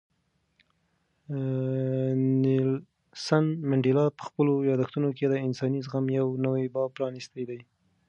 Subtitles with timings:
[2.43, 7.59] نیلسن منډېلا په خپلو یادښتونو کې د انساني زغم یو نوی باب پرانیستی دی.